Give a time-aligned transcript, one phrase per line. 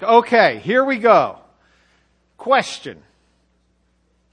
[0.00, 1.40] Okay, here we go.
[2.36, 3.02] Question.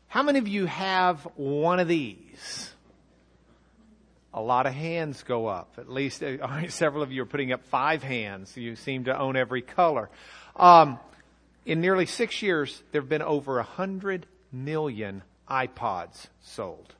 [0.07, 2.71] How many of you have one of these?
[4.32, 5.74] A lot of hands go up.
[5.80, 8.55] At least uh, several of you are putting up five hands.
[8.55, 10.12] You seem to own every color.
[10.55, 10.99] Um,
[11.66, 16.93] in nearly six years, there have been over a hundred million iPods sold.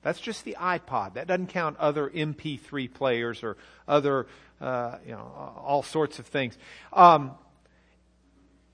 [0.00, 1.14] That's just the iPod.
[1.14, 4.26] That doesn't count other MP3 players or other,
[4.58, 6.56] uh, you know, all sorts of things.
[6.94, 7.32] Um,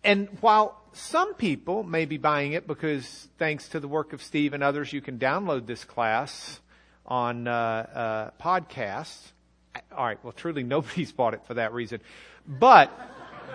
[0.04, 4.52] and while some people may be buying it because thanks to the work of Steve
[4.52, 6.60] and others, you can download this class
[7.06, 9.32] on uh, uh, podcasts.
[9.96, 12.00] All right, well, truly nobody's bought it for that reason.
[12.46, 12.90] But,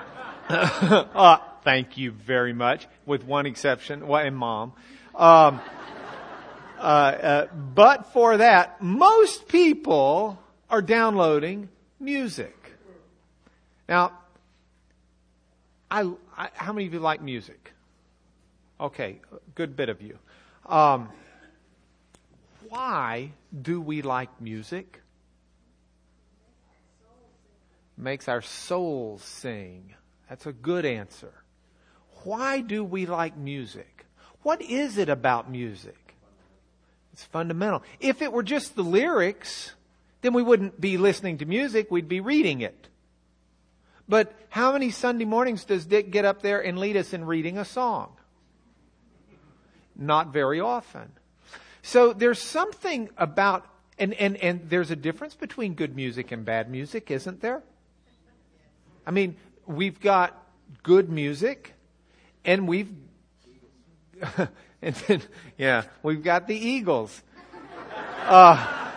[0.50, 4.74] uh, thank you very much, with one exception, well, and mom.
[5.14, 5.62] Um,
[6.78, 11.70] uh, uh, but for that, most people are downloading
[12.00, 12.56] music.
[13.90, 14.14] Now,
[15.90, 17.74] I, I, how many of you like music?
[18.80, 19.20] Okay,
[19.56, 20.20] good bit of you.
[20.66, 21.10] Um,
[22.70, 25.02] why do we like music?
[27.98, 29.96] Makes our souls sing.
[30.30, 31.34] That's a good answer.
[32.24, 34.06] Why do we like music?
[34.44, 36.16] What is it about music?
[37.14, 37.82] It's fundamental.
[38.00, 39.74] If it were just the lyrics,
[40.22, 42.88] then we wouldn't be listening to music, we'd be reading it.
[44.10, 47.58] But how many Sunday mornings does Dick get up there and lead us in reading
[47.58, 48.14] a song?
[49.96, 51.12] Not very often.
[51.82, 53.66] So there's something about,
[53.98, 57.64] and, and, and there's a difference between good music and bad music, isn't there?
[59.06, 59.36] I mean,
[59.66, 60.38] we've got
[60.84, 61.74] good music,
[62.46, 62.92] and we've,
[64.82, 65.22] and then,
[65.58, 67.22] yeah, we've got the Eagles.
[68.24, 68.92] Uh,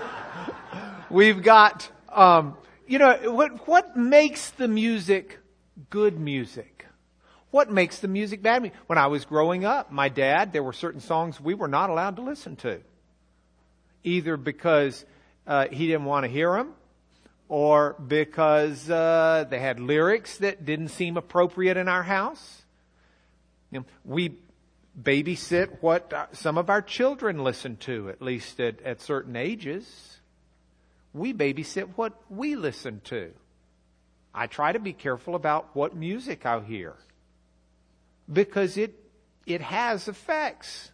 [1.11, 2.57] we've got, um,
[2.91, 5.39] you know, what, what makes the music
[5.91, 6.87] good music?
[7.53, 8.77] What makes the music bad music?
[8.89, 12.17] When I was growing up, my dad, there were certain songs we were not allowed
[12.17, 12.81] to listen to.
[14.03, 15.05] Either because
[15.47, 16.73] uh, he didn't want to hear them,
[17.49, 22.63] or because uh, they had lyrics that didn't seem appropriate in our house.
[23.71, 24.35] You know, we
[25.01, 30.20] babysit what uh, some of our children listen to, at least at, at certain ages
[31.13, 33.33] we babysit what we listen to.
[34.35, 36.95] I try to be careful about what music I hear
[38.33, 38.95] because it,
[39.47, 40.93] it has effects.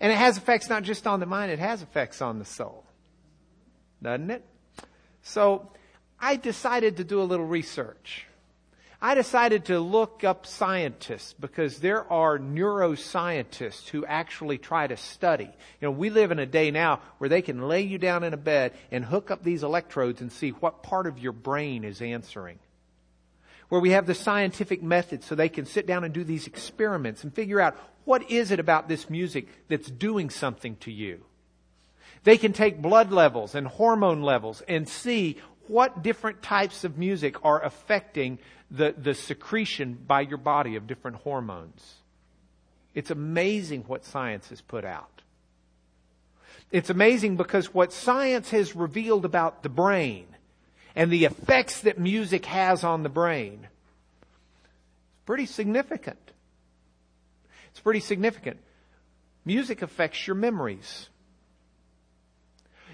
[0.00, 2.84] And it has effects not just on the mind, it has effects on the soul.
[4.02, 4.44] Doesn't it?
[5.22, 5.70] So
[6.18, 8.26] I decided to do a little research.
[9.02, 15.44] I decided to look up scientists because there are neuroscientists who actually try to study.
[15.44, 18.34] You know, we live in a day now where they can lay you down in
[18.34, 22.02] a bed and hook up these electrodes and see what part of your brain is
[22.02, 22.58] answering.
[23.70, 27.24] Where we have the scientific method so they can sit down and do these experiments
[27.24, 31.24] and figure out what is it about this music that's doing something to you.
[32.24, 35.38] They can take blood levels and hormone levels and see
[35.68, 41.18] what different types of music are affecting the, the secretion by your body of different
[41.18, 41.94] hormones.
[42.94, 45.22] It's amazing what science has put out.
[46.70, 50.26] It's amazing because what science has revealed about the brain
[50.94, 53.66] and the effects that music has on the brain
[54.22, 56.18] is pretty significant.
[57.70, 58.58] It's pretty significant.
[59.44, 61.08] Music affects your memories.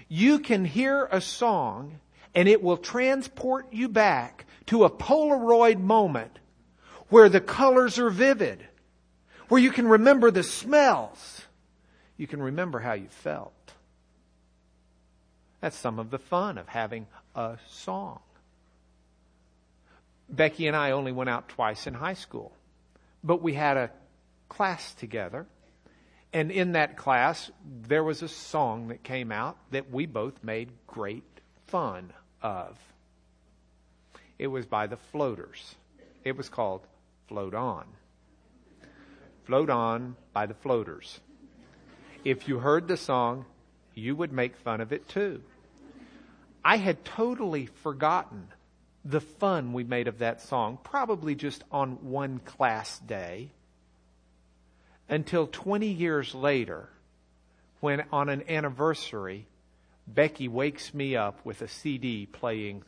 [0.07, 1.99] You can hear a song
[2.37, 6.37] and it will transport you back to a Polaroid moment
[7.09, 8.63] where the colors are vivid,
[9.47, 11.41] where you can remember the smells.
[12.15, 13.73] You can remember how you felt.
[15.61, 18.19] That's some of the fun of having a song.
[20.29, 22.51] Becky and I only went out twice in high school,
[23.23, 23.89] but we had a
[24.47, 25.47] class together.
[26.31, 30.69] And in that class, there was a song that came out that we both made
[30.85, 31.23] great
[31.65, 32.77] fun of.
[34.39, 35.75] It was by the floaters.
[36.23, 36.81] It was called
[37.27, 37.85] Float On.
[39.45, 41.19] Float On by the floaters.
[42.23, 43.45] If you heard the song,
[43.95, 45.41] you would make fun of it too.
[46.63, 48.47] I had totally forgotten
[49.05, 53.51] the fun we made of that song, probably just on one class day,
[55.07, 56.89] until 20 years later,
[57.79, 59.45] when on an anniversary,
[60.07, 62.83] Becky wakes me up with a CD playing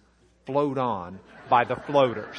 [0.45, 1.19] Float On
[1.50, 2.38] by the Floaters.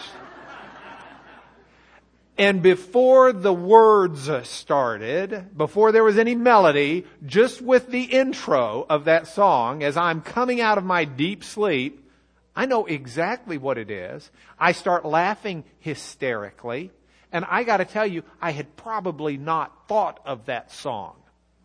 [2.39, 9.05] And before the words started, before there was any melody, just with the intro of
[9.05, 12.09] that song, as I'm coming out of my deep sleep,
[12.57, 14.31] I know exactly what it is.
[14.59, 16.91] I start laughing hysterically.
[17.31, 21.17] And I got to tell you, I had probably not thought of that song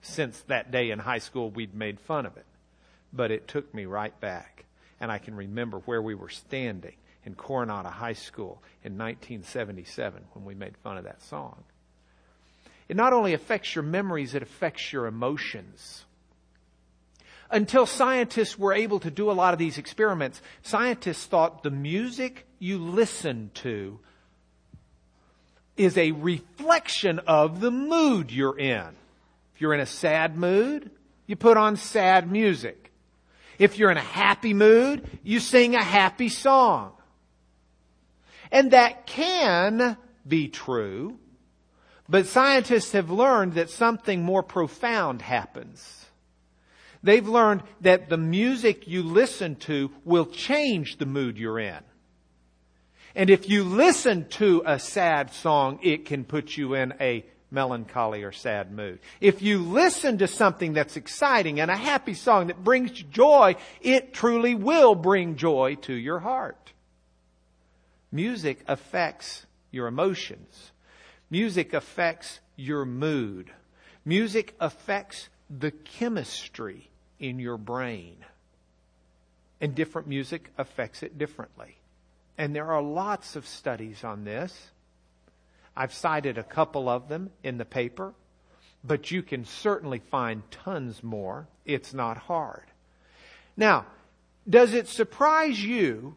[0.01, 2.45] since that day in high school we'd made fun of it.
[3.15, 4.65] But it took me right back.
[4.99, 6.95] And I can remember where we were standing
[7.25, 11.63] in Coronado High School in 1977 when we made fun of that song.
[12.87, 16.05] It not only affects your memories, it affects your emotions.
[17.49, 22.45] Until scientists were able to do a lot of these experiments, scientists thought the music
[22.59, 23.99] you listen to
[25.77, 28.87] is a reflection of the mood you're in.
[29.53, 30.91] If you're in a sad mood,
[31.27, 32.91] you put on sad music.
[33.57, 36.91] If you're in a happy mood, you sing a happy song.
[38.51, 39.97] And that can
[40.27, 41.19] be true,
[42.07, 46.05] but scientists have learned that something more profound happens.
[47.03, 51.79] They've learned that the music you listen to will change the mood you're in.
[53.13, 58.23] And if you listen to a sad song, it can put you in a melancholy
[58.23, 58.99] or sad mood.
[59.21, 64.13] If you listen to something that's exciting and a happy song that brings joy, it
[64.13, 66.73] truly will bring joy to your heart.
[68.11, 70.71] Music affects your emotions.
[71.29, 73.51] Music affects your mood.
[74.05, 76.89] Music affects the chemistry
[77.19, 78.17] in your brain.
[79.59, 81.77] And different music affects it differently.
[82.37, 84.71] And there are lots of studies on this.
[85.75, 88.13] I've cited a couple of them in the paper,
[88.83, 91.47] but you can certainly find tons more.
[91.65, 92.65] It's not hard.
[93.57, 93.85] Now,
[94.47, 96.15] does it surprise you?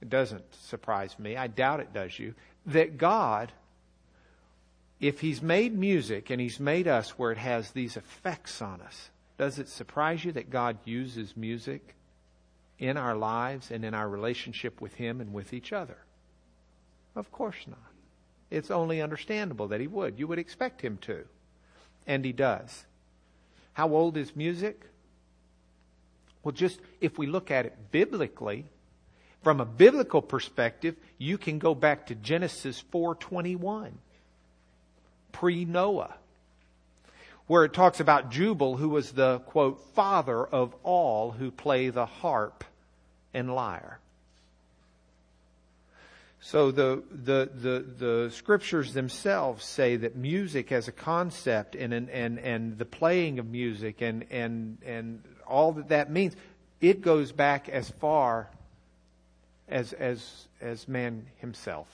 [0.00, 1.36] It doesn't surprise me.
[1.36, 2.34] I doubt it does you.
[2.66, 3.52] That God,
[5.00, 9.10] if He's made music and He's made us where it has these effects on us,
[9.38, 11.94] does it surprise you that God uses music
[12.78, 15.98] in our lives and in our relationship with Him and with each other?
[17.16, 17.89] Of course not.
[18.50, 20.18] It's only understandable that He would.
[20.18, 21.24] You would expect Him to.
[22.06, 22.84] And He does.
[23.74, 24.82] How old is music?
[26.42, 28.66] Well, just if we look at it biblically,
[29.42, 33.92] from a biblical perspective, you can go back to Genesis 4:21,
[35.32, 36.14] pre-Noah,
[37.46, 42.06] where it talks about Jubal, who was the quote father of all who play the
[42.06, 42.64] harp
[43.32, 44.00] and lyre.
[46.40, 52.38] So the, the, the, the scriptures themselves say that music as a concept and, and,
[52.38, 56.34] and, the playing of music and, and, and all that that means,
[56.80, 58.48] it goes back as far
[59.68, 61.88] as, as, as man himself.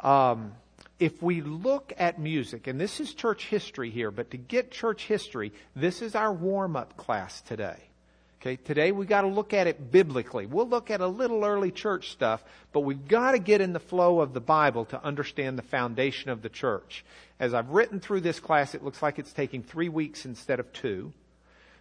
[0.00, 0.52] Um,
[0.98, 5.04] if we look at music, and this is church history here, but to get church
[5.04, 7.78] history, this is our warm up class today.
[8.40, 10.44] Okay, today we got to look at it biblically.
[10.44, 13.80] We'll look at a little early church stuff, but we've got to get in the
[13.80, 17.04] flow of the Bible to understand the foundation of the church.
[17.40, 20.70] As I've written through this class, it looks like it's taking three weeks instead of
[20.74, 21.12] two.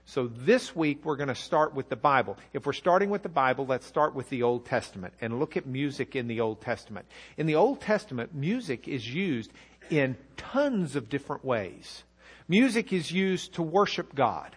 [0.06, 2.38] So this week we're going to start with the Bible.
[2.54, 5.66] If we're starting with the Bible, let's start with the Old Testament and look at
[5.66, 7.06] music in the Old Testament.
[7.38, 9.52] In the Old Testament, music is used
[9.90, 12.04] in tons of different ways.
[12.48, 14.56] Music is used to worship God.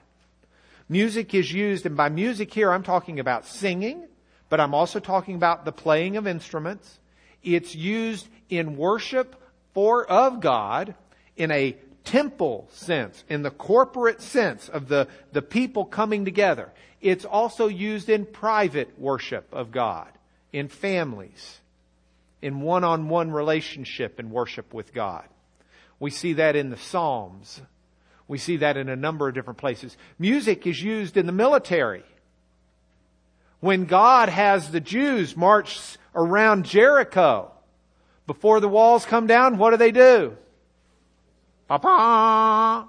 [0.88, 4.06] Music is used, and by music here I'm talking about singing,
[4.48, 6.98] but I'm also talking about the playing of instruments.
[7.42, 9.36] It's used in worship
[9.74, 10.94] for, of God
[11.36, 16.72] in a temple sense, in the corporate sense of the, the people coming together.
[17.02, 20.08] It's also used in private worship of God,
[20.52, 21.60] in families,
[22.40, 25.24] in one-on-one relationship and worship with God.
[26.00, 27.60] We see that in the Psalms.
[28.28, 29.96] We see that in a number of different places.
[30.18, 32.04] Music is used in the military.
[33.60, 37.50] When God has the Jews march around Jericho,
[38.26, 40.36] before the walls come down, what do they do?
[41.66, 42.86] Pa-pa!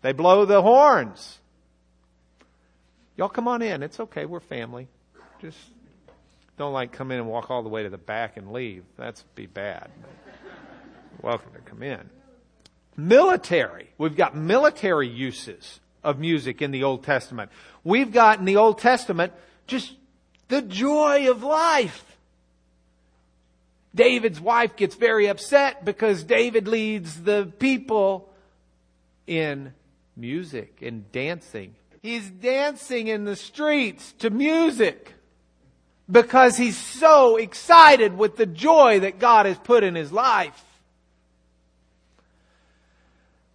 [0.00, 1.38] They blow the horns.
[3.16, 3.82] Y'all come on in.
[3.82, 4.24] It's okay.
[4.24, 4.88] We're family.
[5.40, 5.58] Just
[6.58, 8.84] don't like come in and walk all the way to the back and leave.
[8.96, 9.90] That's be bad.
[11.22, 12.10] Welcome to come in.
[12.96, 13.88] Military.
[13.98, 17.50] We've got military uses of music in the Old Testament.
[17.82, 19.32] We've got in the Old Testament
[19.66, 19.94] just
[20.48, 22.04] the joy of life.
[23.94, 28.28] David's wife gets very upset because David leads the people
[29.26, 29.72] in
[30.16, 31.74] music and dancing.
[32.02, 35.14] He's dancing in the streets to music
[36.10, 40.62] because he's so excited with the joy that God has put in his life.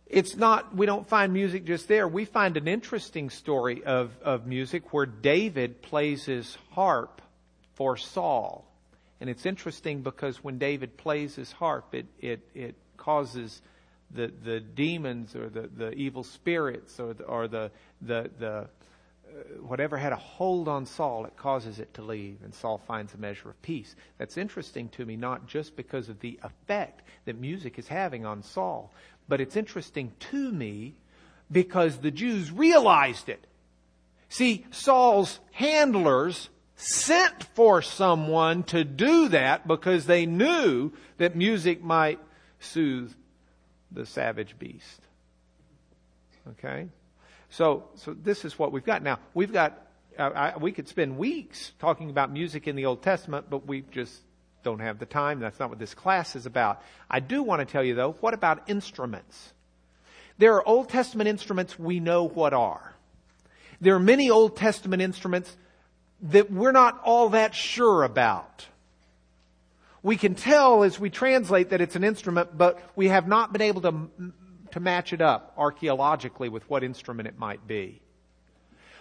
[0.10, 2.08] It's not, we don't find music just there.
[2.08, 7.22] We find an interesting story of, of music where David plays his harp
[7.76, 8.66] for Saul.
[9.22, 13.62] And it's interesting because when David plays his harp, it, it, it causes
[14.10, 17.70] the, the demons or the, the evil spirits or the, or the,
[18.02, 18.68] the, the
[19.30, 23.14] uh, whatever had a hold on Saul, it causes it to leave, and Saul finds
[23.14, 23.96] a measure of peace.
[24.18, 28.42] That's interesting to me, not just because of the effect that music is having on
[28.42, 28.92] Saul,
[29.30, 30.96] but it's interesting to me
[31.52, 33.46] because the Jews realized it.
[34.28, 42.20] See, Saul's handlers sent for someone to do that because they knew that music might
[42.60, 43.14] soothe
[43.92, 45.02] the savage beast.
[46.52, 46.88] Okay?
[47.50, 49.04] So, so this is what we've got.
[49.04, 49.80] Now, we've got,
[50.18, 53.90] uh, I, we could spend weeks talking about music in the Old Testament, but we've
[53.92, 54.22] just
[54.64, 55.40] don't have the time.
[55.40, 56.82] That's not what this class is about.
[57.10, 59.54] I do want to tell you though, what about instruments?
[60.38, 62.94] There are Old Testament instruments we know what are.
[63.82, 65.56] There are many Old Testament instruments
[66.24, 68.66] that we're not all that sure about.
[70.02, 73.62] We can tell as we translate that it's an instrument, but we have not been
[73.62, 74.10] able to,
[74.72, 78.02] to match it up archaeologically with what instrument it might be.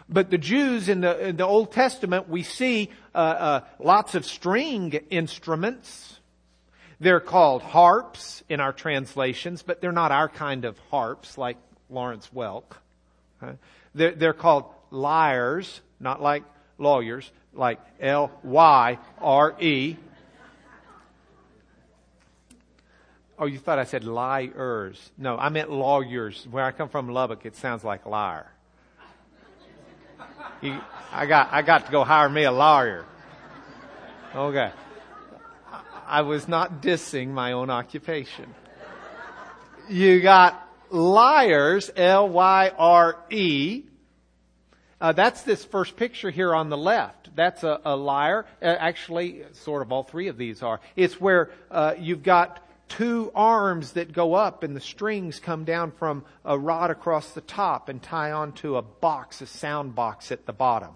[0.09, 4.25] But the Jews in the, in the Old Testament, we see uh, uh, lots of
[4.25, 6.19] string instruments.
[6.99, 11.59] They're called harps in our translations, but they're not our kind of harps like
[11.91, 12.77] Lawrence Welk.
[13.95, 16.43] They're, they're called lyres, not like
[16.79, 19.97] lawyers, like L Y R E.
[23.39, 25.11] Oh, you thought I said liars.
[25.17, 26.47] No, I meant lawyers.
[26.51, 28.51] Where I come from, Lubbock, it sounds like liar.
[30.61, 30.81] You,
[31.13, 33.05] I got, I got to go hire me a lawyer.
[34.35, 34.73] Okay.
[36.07, 38.55] I was not dissing my own occupation.
[39.89, 43.85] You got liars, L-Y-R-E.
[45.01, 47.35] Uh, that's this first picture here on the left.
[47.37, 48.47] That's a, a lyre.
[48.61, 50.81] Uh, actually, sort of all three of these are.
[50.97, 55.93] It's where uh, you've got two arms that go up and the strings come down
[55.93, 60.47] from a rod across the top and tie onto a box, a sound box at
[60.47, 60.95] the bottom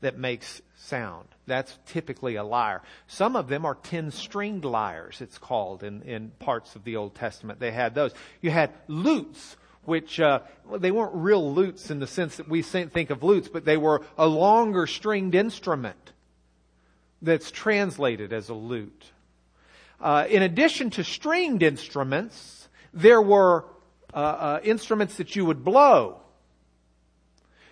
[0.00, 1.26] that makes sound.
[1.46, 2.82] That's typically a lyre.
[3.06, 7.14] Some of them are ten stringed lyres, it's called in, in parts of the Old
[7.14, 7.60] Testament.
[7.60, 8.12] They had those.
[8.40, 10.40] You had lutes, which uh,
[10.78, 14.02] they weren't real lutes in the sense that we think of lutes, but they were
[14.18, 16.12] a longer stringed instrument
[17.22, 19.12] that's translated as a lute.
[20.04, 23.64] Uh, in addition to stringed instruments, there were
[24.12, 26.20] uh, uh, instruments that you would blow.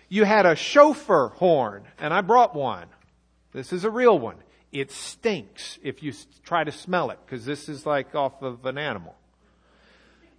[0.09, 2.87] You had a shofar horn, and I brought one.
[3.51, 4.37] This is a real one.
[4.71, 6.11] It stinks if you
[6.43, 9.15] try to smell it, because this is like off of an animal.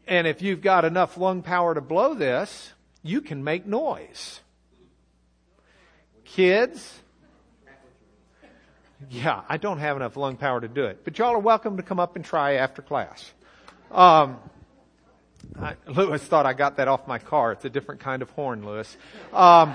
[0.08, 2.72] And if you've got enough lung power to blow this,
[3.04, 4.40] you can make noise.
[6.24, 7.02] Kids,
[9.10, 11.04] yeah, I don't have enough lung power to do it.
[11.04, 13.32] But y'all are welcome to come up and try after class.
[13.90, 14.38] Um,
[15.58, 17.52] I, Lewis thought I got that off my car.
[17.52, 18.96] It's a different kind of horn, Lewis.
[19.32, 19.74] Um,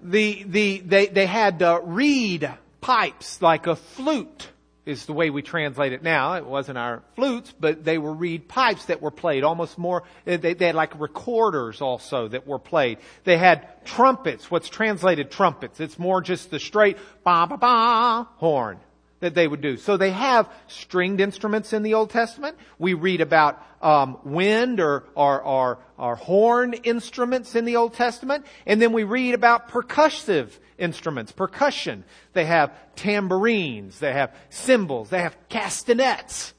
[0.00, 4.48] the, the, they, they had uh, reed pipes like a flute
[4.84, 6.34] is the way we translate it now.
[6.34, 9.44] It wasn't our flutes, but they were reed pipes that were played.
[9.44, 12.98] Almost more, eh, they, they had like recorders also that were played.
[13.24, 15.78] They had trumpets, what's translated trumpets.
[15.78, 18.78] It's more just the straight ba ba ba horn
[19.22, 19.76] that they would do.
[19.76, 22.58] So they have stringed instruments in the Old Testament.
[22.76, 28.44] We read about um, wind or, or, or, or horn instruments in the Old Testament,
[28.66, 32.02] and then we read about percussive instruments, percussion.
[32.32, 36.52] They have tambourines, they have cymbals, they have castanets.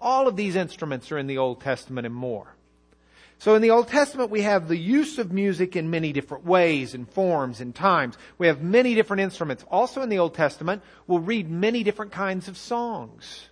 [0.00, 2.56] All of these instruments are in the Old Testament and more.
[3.42, 6.94] So in the Old Testament, we have the use of music in many different ways
[6.94, 8.16] and forms and times.
[8.38, 9.64] We have many different instruments.
[9.68, 13.48] Also in the Old Testament, we'll read many different kinds of songs.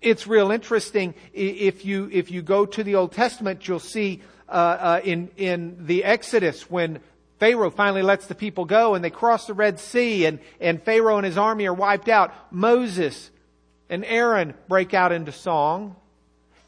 [0.00, 1.12] It's real interesting.
[1.32, 5.86] If you, if you go to the Old Testament, you'll see uh, uh, in in
[5.86, 7.00] the Exodus when
[7.40, 11.16] Pharaoh finally lets the people go and they cross the Red Sea and, and Pharaoh
[11.16, 12.32] and his army are wiped out.
[12.52, 13.28] Moses
[13.88, 15.96] and Aaron break out into song.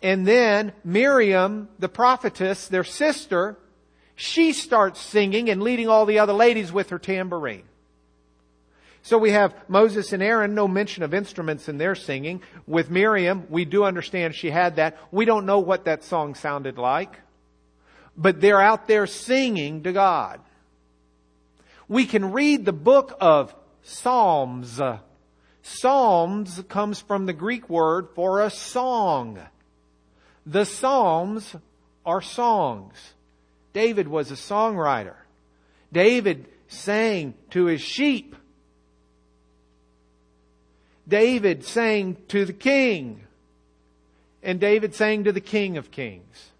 [0.03, 3.57] And then Miriam, the prophetess, their sister,
[4.17, 7.65] she starts singing and leading all the other ladies with her tambourine.
[9.05, 12.43] So we have Moses and Aaron, no mention of instruments in their singing.
[12.67, 14.97] With Miriam, we do understand she had that.
[15.11, 17.19] We don't know what that song sounded like
[18.17, 20.41] but they're out there singing to God.
[21.89, 24.81] We can read the book of Psalms
[25.65, 29.39] Psalms comes from the Greek word for a song.
[30.47, 31.55] The Psalms
[32.05, 33.15] are songs.
[33.73, 35.15] David was a songwriter.
[35.93, 38.35] David sang to his sheep.
[41.07, 43.21] David sang to the king.
[44.43, 46.51] And David sang to the king of kings.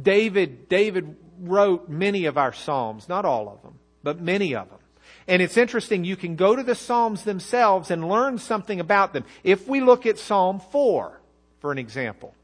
[0.00, 4.78] David, David wrote many of our Psalms, not all of them, but many of them.
[5.26, 9.24] And it's interesting, you can go to the Psalms themselves and learn something about them.
[9.42, 11.19] If we look at Psalm 4,
[11.60, 12.34] for an example.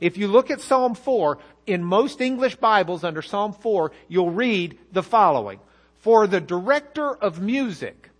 [0.00, 4.78] If you look at Psalm 4, in most English Bibles under Psalm 4, you'll read
[4.90, 5.60] the following.
[5.98, 8.10] For the director of music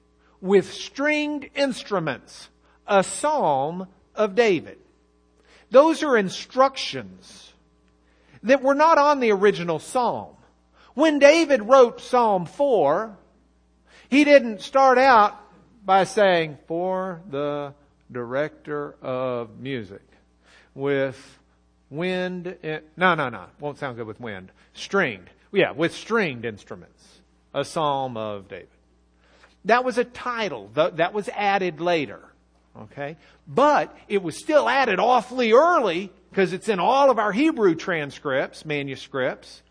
[0.40, 2.48] with stringed instruments,
[2.86, 4.78] a psalm of David.
[5.70, 7.52] Those are instructions
[8.42, 10.36] that were not on the original psalm.
[10.94, 13.16] When David wrote Psalm 4,
[14.08, 15.40] he didn't start out
[15.84, 17.72] by saying, for the
[18.10, 20.02] director of music
[20.74, 21.38] with
[21.90, 22.56] wind.
[22.62, 23.44] In, no, no, no.
[23.60, 24.50] Won't sound good with wind.
[24.74, 25.30] Stringed.
[25.52, 27.20] Yeah, with stringed instruments.
[27.54, 28.68] A psalm of David.
[29.66, 30.70] That was a title.
[30.74, 32.20] That was added later.
[32.80, 33.16] Okay?
[33.46, 38.64] But it was still added awfully early because it's in all of our Hebrew transcripts,
[38.64, 39.62] manuscripts.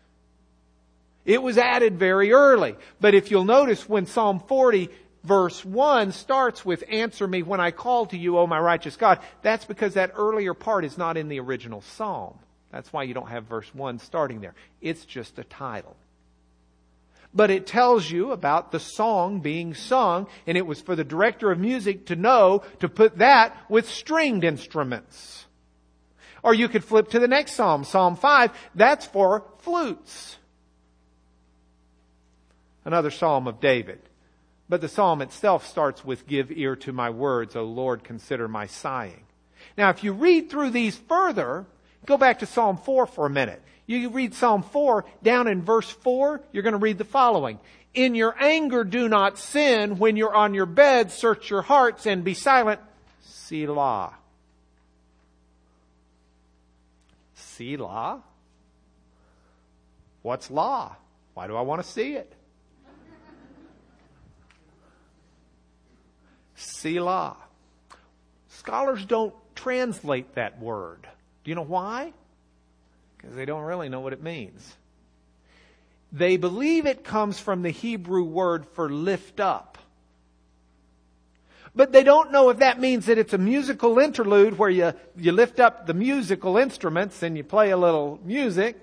[1.24, 2.76] It was added very early.
[3.00, 4.88] But if you'll notice when Psalm 40
[5.24, 9.20] verse 1 starts with answer me when I call to you, O my righteous God,
[9.42, 12.38] that's because that earlier part is not in the original psalm.
[12.70, 14.54] That's why you don't have verse 1 starting there.
[14.80, 15.96] It's just a title.
[17.34, 21.50] But it tells you about the song being sung, and it was for the director
[21.50, 25.46] of music to know to put that with stringed instruments.
[26.42, 30.36] Or you could flip to the next psalm, Psalm 5, that's for flutes
[32.84, 34.00] another psalm of David.
[34.72, 38.66] But the psalm itself starts with, Give ear to my words, O Lord, consider my
[38.66, 39.24] sighing.
[39.76, 41.66] Now, if you read through these further,
[42.06, 43.60] go back to Psalm 4 for a minute.
[43.84, 47.60] You read Psalm 4, down in verse 4, you're going to read the following.
[47.92, 49.98] In your anger do not sin.
[49.98, 52.80] When you're on your bed, search your hearts and be silent.
[53.20, 54.14] Selah.
[57.34, 58.22] Selah?
[60.22, 60.96] What's law?
[61.34, 62.32] Why do I want to see it?
[66.62, 67.36] Selah.
[68.48, 71.06] Scholars don't translate that word.
[71.44, 72.12] Do you know why?
[73.16, 74.76] Because they don't really know what it means.
[76.12, 79.78] They believe it comes from the Hebrew word for lift up.
[81.74, 85.32] But they don't know if that means that it's a musical interlude where you, you
[85.32, 88.78] lift up the musical instruments and you play a little music.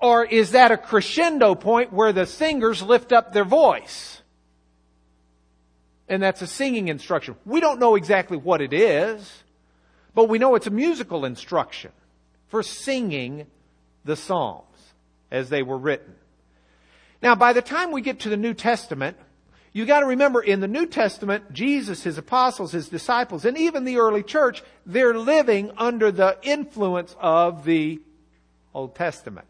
[0.00, 4.22] Or is that a crescendo point where the singers lift up their voice?
[6.08, 7.36] And that's a singing instruction.
[7.44, 9.42] We don't know exactly what it is,
[10.14, 11.92] but we know it's a musical instruction
[12.48, 13.46] for singing
[14.04, 14.64] the Psalms
[15.30, 16.14] as they were written.
[17.22, 19.16] Now, by the time we get to the New Testament,
[19.72, 23.84] you got to remember in the New Testament, Jesus, his apostles, his disciples, and even
[23.84, 28.00] the early church, they're living under the influence of the
[28.72, 29.46] Old Testament.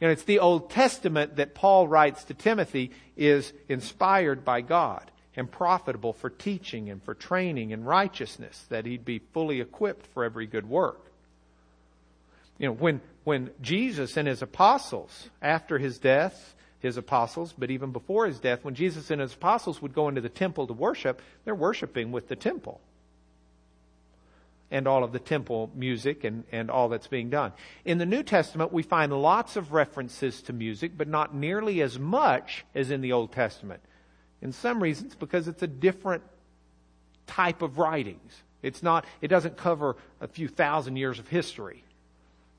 [0.00, 5.10] You know, it's the Old Testament that Paul writes to Timothy is inspired by God
[5.38, 10.24] and profitable for teaching and for training in righteousness, that he'd be fully equipped for
[10.24, 11.00] every good work.
[12.58, 17.92] You know, when, when Jesus and his apostles, after his death, his apostles, but even
[17.92, 21.22] before his death, when Jesus and his apostles would go into the temple to worship,
[21.44, 22.80] they're worshiping with the temple.
[24.72, 27.52] And all of the temple music and, and all that's being done.
[27.84, 31.96] In the New Testament, we find lots of references to music, but not nearly as
[31.96, 33.80] much as in the Old Testament.
[34.40, 36.22] In some reasons, because it's a different
[37.26, 38.32] type of writings.
[38.62, 41.84] It's not, it doesn't cover a few thousand years of history.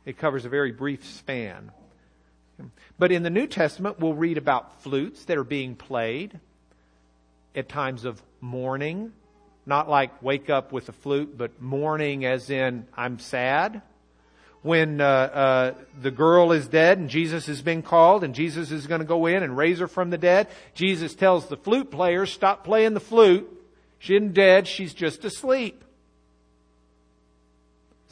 [0.05, 1.71] It covers a very brief span.
[2.97, 6.39] But in the New Testament, we'll read about flutes that are being played
[7.55, 9.13] at times of mourning.
[9.65, 13.81] Not like wake up with a flute, but mourning as in I'm sad
[14.61, 18.87] when uh, uh, the girl is dead and Jesus has been called and Jesus is
[18.87, 22.31] going to go in and raise her from the dead, Jesus tells the flute players,
[22.31, 23.49] stop playing the flute.
[23.99, 25.83] She isn't dead, she's just asleep.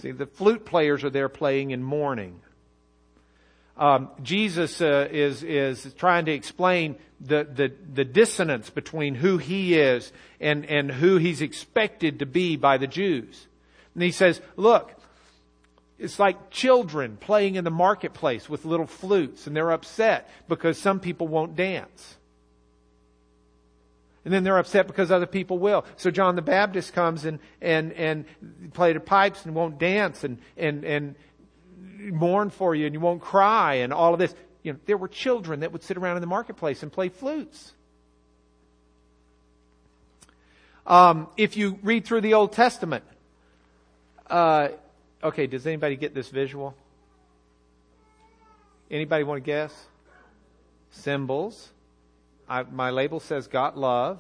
[0.02, 2.40] See, the flute players are there playing in mourning.
[3.78, 9.76] Um, Jesus uh, is is trying to explain the, the the dissonance between who he
[9.76, 13.48] is and and who he's expected to be by the Jews.
[13.94, 14.97] And he says, "Look,
[16.00, 21.00] it's like children playing in the marketplace with little flutes and they're upset because some
[21.00, 22.18] people won't dance.
[24.24, 25.86] And then they're upset because other people will.
[25.96, 28.26] So John the Baptist comes and, and, and
[28.74, 31.16] play the pipes and won't dance and, and, and
[31.98, 34.36] mourn for you and you won't cry and all of this.
[34.64, 37.74] You know, there were children that would sit around in the marketplace and play flutes.
[40.86, 43.04] Um, if you read through the Old Testament,
[44.30, 44.70] uh,
[45.24, 46.76] okay, does anybody get this visual?
[48.90, 49.74] Anybody want to guess?
[50.92, 51.70] Cymbals.
[52.48, 54.20] I, my label says God love.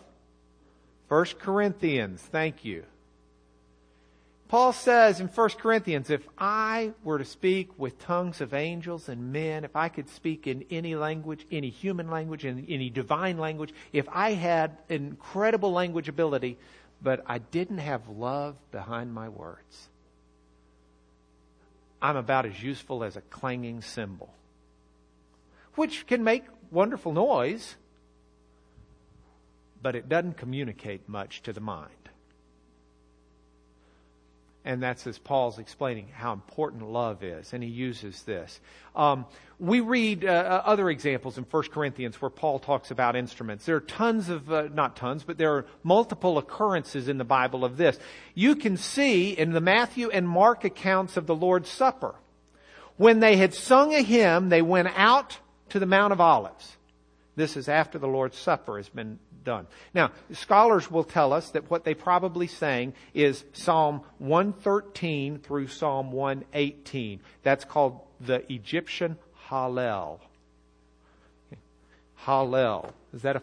[1.07, 2.83] First Corinthians, thank you.
[4.47, 9.33] Paul says in 1 Corinthians, if I were to speak with tongues of angels and
[9.33, 13.73] men, if I could speak in any language, any human language, in any divine language,
[13.91, 16.57] if I had incredible language ability,
[17.01, 19.89] but I didn't have love behind my words,
[22.01, 24.33] I'm about as useful as a clanging cymbal,
[25.75, 27.75] which can make wonderful noise,
[29.81, 32.06] but it doesn't communicate much to the mind.
[34.67, 38.59] And that's as Paul's explaining how important love is, and he uses this.
[38.97, 39.25] Um,
[39.59, 43.65] we read uh, uh other examples in 1 Corinthians where Paul talks about instruments.
[43.65, 47.63] There are tons of, uh, not tons, but there are multiple occurrences in the Bible
[47.63, 47.97] of this.
[48.35, 52.15] You can see in the Matthew and Mark accounts of the Lord's Supper.
[52.97, 56.75] When they had sung a hymn, they went out to the Mount of Olives.
[57.37, 59.65] This is after the Lord's Supper has been done.
[59.93, 66.11] Now, scholars will tell us that what they probably sang is Psalm 113 through Psalm
[66.11, 67.21] 118.
[67.43, 70.19] That's called the Egyptian Hallel.
[72.25, 72.91] Hallel.
[73.13, 73.41] Is that a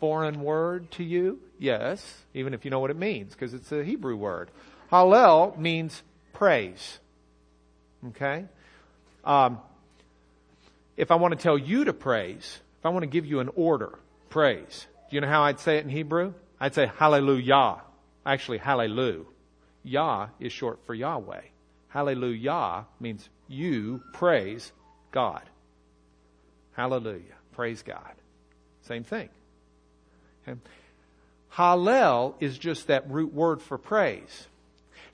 [0.00, 1.40] foreign word to you?
[1.58, 4.50] Yes, even if you know what it means, because it's a Hebrew word.
[4.92, 6.02] Hallel means
[6.34, 6.98] praise.
[8.08, 8.44] Okay?
[9.24, 9.60] Um,
[10.98, 13.48] if I want to tell you to praise, if I want to give you an
[13.56, 13.98] order,
[14.28, 14.86] praise.
[15.08, 16.34] Do you know how I'd say it in Hebrew?
[16.60, 17.82] I'd say hallelujah.
[18.24, 19.24] Actually, hallelujah.
[19.84, 21.42] Yah is short for Yahweh.
[21.88, 24.72] Hallelujah means you praise
[25.12, 25.42] God.
[26.72, 27.36] Hallelujah.
[27.52, 28.14] Praise God.
[28.82, 29.28] Same thing.
[30.46, 30.58] Okay.
[31.52, 34.46] Hallel is just that root word for praise.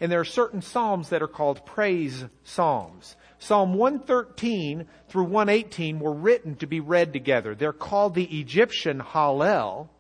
[0.03, 3.15] And there are certain psalms that are called praise psalms.
[3.39, 7.55] Psalm 113 through 118 were written to be read together.
[7.55, 9.91] They're called the Egyptian Hallel.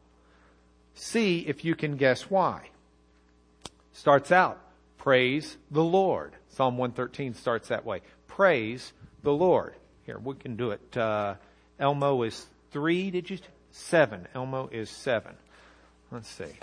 [0.94, 2.70] See if you can guess why.
[3.92, 4.58] Starts out,
[4.98, 6.32] praise the Lord.
[6.48, 8.00] Psalm 113 starts that way.
[8.26, 9.74] Praise the Lord.
[10.04, 10.96] Here, we can do it.
[10.96, 11.36] Uh,
[11.78, 13.38] Elmo is three, did you?
[13.70, 14.26] Seven.
[14.34, 15.36] Elmo is seven.
[16.10, 16.58] Let's see.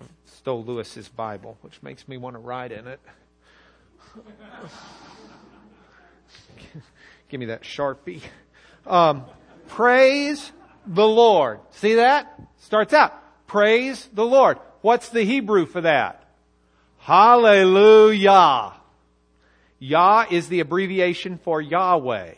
[0.00, 3.00] I stole Lewis's Bible, which makes me want to write in it.
[7.28, 8.22] Give me that Sharpie.
[8.86, 9.24] Um,
[9.68, 10.52] praise
[10.86, 11.60] the Lord.
[11.70, 12.40] See that?
[12.58, 13.14] Starts out.
[13.46, 14.58] Praise the Lord.
[14.80, 16.24] What's the Hebrew for that?
[16.98, 18.74] Hallelujah.
[19.78, 22.34] Yah is the abbreviation for Yahweh,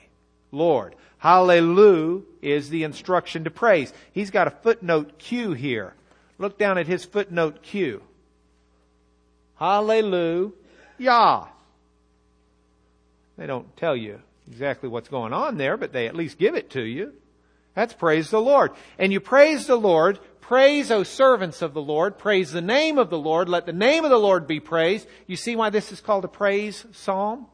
[0.52, 0.94] Lord.
[1.18, 3.92] Hallelujah is the instruction to praise.
[4.12, 5.94] He's got a footnote Q here.
[6.42, 8.02] Look down at his footnote Q.
[9.54, 10.50] Hallelujah.
[13.38, 16.70] They don't tell you exactly what's going on there, but they at least give it
[16.70, 17.12] to you.
[17.76, 18.72] That's praise the Lord.
[18.98, 20.18] And you praise the Lord.
[20.40, 22.18] Praise, O servants of the Lord.
[22.18, 23.48] Praise the name of the Lord.
[23.48, 25.06] Let the name of the Lord be praised.
[25.28, 27.46] You see why this is called a praise psalm?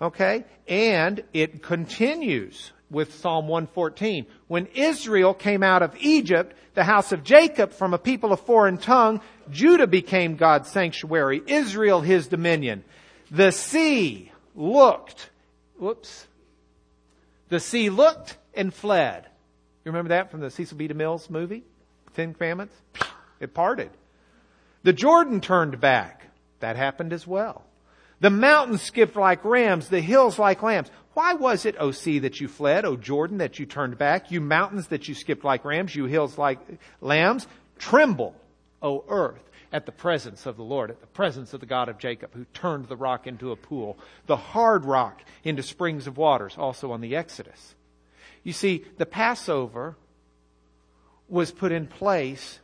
[0.00, 0.46] Okay?
[0.66, 4.26] And it continues with Psalm 114.
[4.48, 8.78] When Israel came out of Egypt, the house of Jacob from a people of foreign
[8.78, 9.20] tongue,
[9.50, 12.84] Judah became God's sanctuary, Israel his dominion.
[13.30, 15.30] The sea looked,
[15.78, 16.26] whoops,
[17.48, 19.26] the sea looked and fled.
[19.84, 20.88] You remember that from the Cecil B.
[20.88, 21.64] DeMille's movie,
[22.14, 22.74] Ten Commandments?
[23.38, 23.90] It parted.
[24.82, 26.22] The Jordan turned back.
[26.60, 27.64] That happened as well.
[28.20, 30.90] The mountains skipped like rams, the hills like lambs.
[31.16, 34.38] Why was it, O sea, that you fled, O Jordan, that you turned back, you
[34.38, 36.58] mountains that you skipped like rams, you hills like
[37.00, 37.46] lambs?
[37.78, 38.34] Tremble,
[38.82, 39.40] O earth,
[39.72, 42.44] at the presence of the Lord, at the presence of the God of Jacob, who
[42.52, 47.00] turned the rock into a pool, the hard rock into springs of waters, also on
[47.00, 47.74] the Exodus.
[48.42, 49.96] You see, the Passover
[51.30, 52.60] was put in place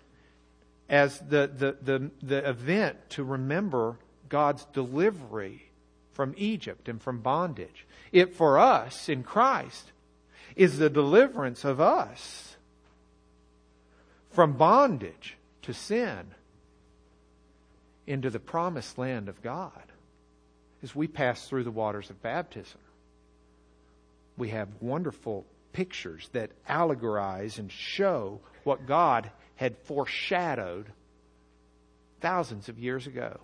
[0.91, 3.97] as the, the, the, the event to remember
[4.29, 5.71] God's delivery
[6.12, 7.87] from Egypt and from bondage.
[8.12, 9.92] It for us in Christ
[10.57, 12.57] is the deliverance of us
[14.31, 16.35] from bondage to sin
[18.07, 19.70] into the promised land of God
[20.83, 22.81] as we pass through the waters of baptism.
[24.37, 30.87] We have wonderful pictures that allegorize and show what God had foreshadowed
[32.20, 33.38] thousands of years ago.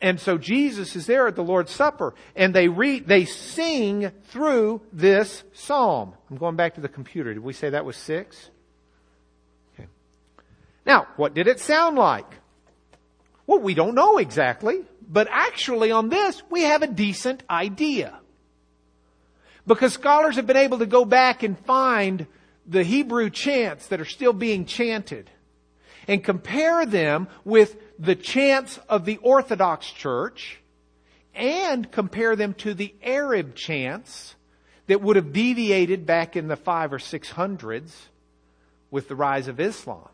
[0.00, 4.82] And so Jesus is there at the Lord's Supper and they read, they sing through
[4.92, 6.14] this psalm.
[6.30, 7.32] I'm going back to the computer.
[7.32, 8.50] Did we say that was six?
[9.74, 9.88] Okay.
[10.84, 12.26] Now, what did it sound like?
[13.46, 18.18] Well, we don't know exactly, but actually on this, we have a decent idea.
[19.66, 22.26] Because scholars have been able to go back and find
[22.66, 25.30] the Hebrew chants that are still being chanted
[26.06, 30.58] and compare them with the chants of the Orthodox Church
[31.34, 34.34] and compare them to the Arab chants
[34.86, 38.08] that would have deviated back in the five or six hundreds
[38.90, 40.08] with the rise of Islam.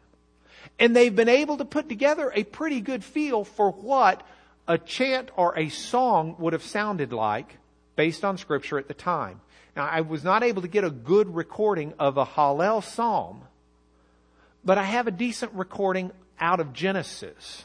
[0.79, 4.27] And they've been able to put together a pretty good feel for what
[4.69, 7.59] a chant or a song would have sounded like
[7.97, 9.41] based on scripture at the time.
[9.77, 13.43] Now, I was not able to get a good recording of a Hallel psalm,
[14.65, 17.65] but I have a decent recording out of Genesis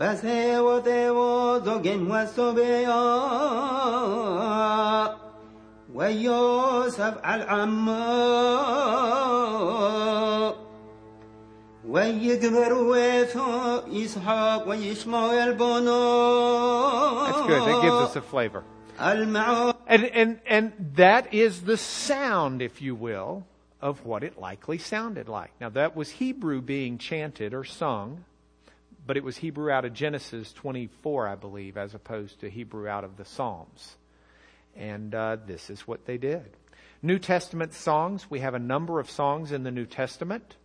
[0.00, 3.20] بسه و و دوگن و صبيا
[5.94, 8.10] ويوسف العما
[11.88, 17.68] ويكبر ويثو إسحاق ويشمعيل بنو That's good.
[17.68, 18.64] That gives us a flavor.
[18.98, 23.46] And, and, and that is the sound, if you will,
[23.80, 25.52] of what it likely sounded like.
[25.60, 28.24] Now that was Hebrew being chanted or sung
[29.05, 33.03] but it was Hebrew out of Genesis 24, I believe, as opposed to Hebrew out
[33.03, 33.95] of the Psalms.
[34.75, 36.45] And uh, this is what they did.
[37.01, 40.55] New Testament songs, we have a number of songs in the New Testament.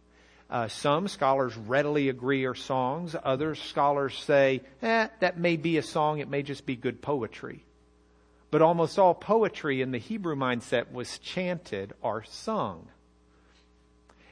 [0.49, 3.15] Uh, some scholars readily agree are songs.
[3.23, 7.65] Other scholars say, eh, that may be a song, it may just be good poetry.
[8.51, 12.89] But almost all poetry in the Hebrew mindset was chanted or sung.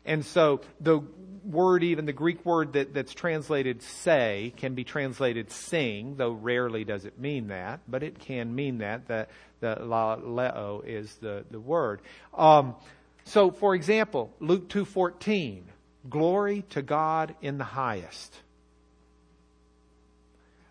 [0.09, 1.03] And so the
[1.45, 6.83] word, even the Greek word that, that's translated say, can be translated sing, though rarely
[6.83, 9.07] does it mean that, but it can mean that.
[9.07, 9.27] The,
[9.61, 12.01] the laleo is the, the word.
[12.33, 12.75] Um,
[13.25, 15.65] so, for example, Luke 2.14,
[16.09, 18.35] glory to God in the highest.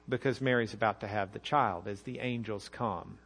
[0.10, 3.20] Because Mary's about to have the child as the angels come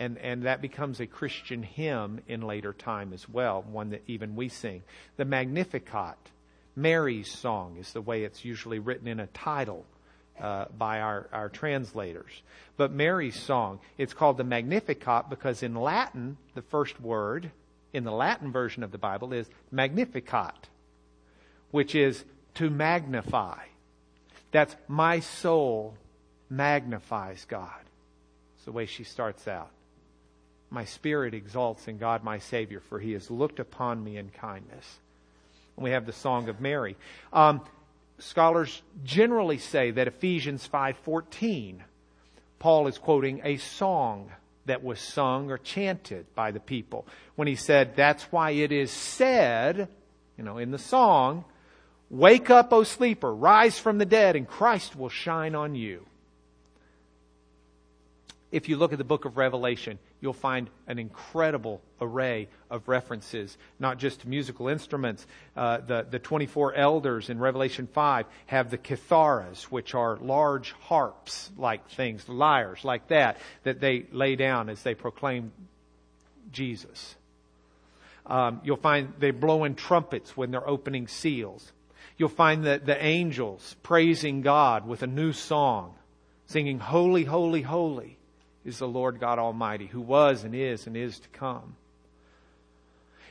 [0.00, 4.34] and, and that becomes a Christian hymn in later time as well, one that even
[4.34, 4.82] we sing.
[5.18, 6.16] The Magnificat,
[6.74, 9.84] Mary's song, is the way it's usually written in a title
[10.40, 12.42] uh, by our, our translators.
[12.78, 17.50] But Mary's song, it's called the Magnificat because in Latin, the first word
[17.92, 20.70] in the Latin version of the Bible is Magnificat,
[21.72, 23.58] which is to magnify.
[24.50, 25.94] That's my soul
[26.48, 27.82] magnifies God.
[28.56, 29.70] It's the way she starts out.
[30.70, 34.98] My spirit exalts in God my Savior, for he has looked upon me in kindness.
[35.76, 36.96] And we have the Song of Mary.
[37.32, 37.62] Um,
[38.18, 41.80] scholars generally say that Ephesians 5.14,
[42.60, 44.30] Paul is quoting a song
[44.66, 48.92] that was sung or chanted by the people when he said, that's why it is
[48.92, 49.88] said,
[50.38, 51.44] you know, in the song,
[52.10, 56.06] wake up, O sleeper, rise from the dead, and Christ will shine on you
[58.52, 63.56] if you look at the book of Revelation, you'll find an incredible array of references,
[63.78, 65.26] not just to musical instruments.
[65.56, 71.50] Uh, the, the 24 elders in Revelation 5 have the kitharas, which are large harps
[71.56, 75.52] like things, lyres like that, that they lay down as they proclaim
[76.52, 77.16] Jesus.
[78.26, 81.72] Um, you'll find they blow in trumpets when they're opening seals.
[82.16, 85.94] You'll find the, the angels praising God with a new song,
[86.46, 88.18] singing, Holy, Holy, Holy
[88.64, 91.76] is the Lord God Almighty, who was and is and is to come.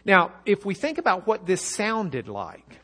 [0.05, 2.79] Now, if we think about what this sounded like,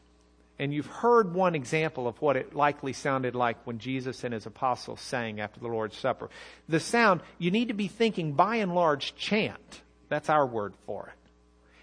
[0.57, 4.45] and you've heard one example of what it likely sounded like when Jesus and his
[4.45, 6.29] apostles sang after the Lord's Supper.
[6.69, 9.81] The sound, you need to be thinking by and large chant.
[10.07, 11.29] That's our word for it.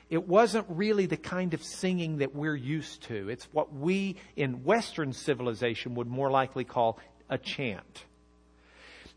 [0.09, 3.29] It wasn't really the kind of singing that we're used to.
[3.29, 6.99] It's what we in Western civilization would more likely call
[7.29, 8.05] a chant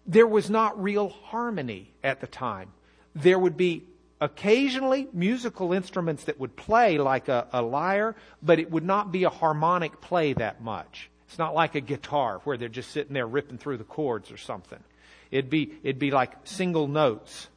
[0.05, 2.71] there was not real harmony at the time.
[3.15, 3.85] There would be
[4.21, 9.23] occasionally musical instruments that would play like a, a lyre, but it would not be
[9.23, 11.09] a harmonic play that much.
[11.27, 14.37] It's not like a guitar where they're just sitting there ripping through the chords or
[14.37, 14.79] something.
[15.31, 17.47] It'd be, it'd be like single notes.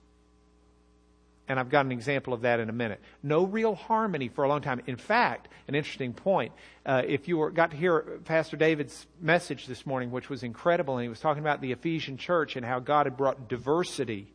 [1.48, 3.00] And I've got an example of that in a minute.
[3.22, 4.82] No real harmony for a long time.
[4.86, 6.52] In fact, an interesting point.
[6.84, 10.98] Uh, if you were, got to hear Pastor David's message this morning, which was incredible,
[10.98, 14.28] and he was talking about the Ephesian church and how God had brought diversity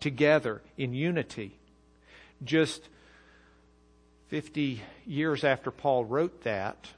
[0.00, 1.58] together in unity.
[2.42, 2.88] Just
[4.28, 6.88] 50 years after Paul wrote that,